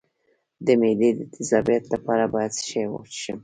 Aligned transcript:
د 0.65 0.67
معدې 0.79 1.09
د 1.15 1.21
تیزابیت 1.33 1.83
لپاره 1.93 2.23
باید 2.33 2.51
څه 2.57 2.63
شی 2.69 2.83
وڅښم؟ 2.89 3.39